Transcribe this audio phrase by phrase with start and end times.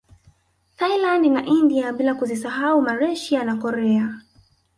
[0.77, 4.05] Thailand na India bila kuzisahau Malaysia na Korea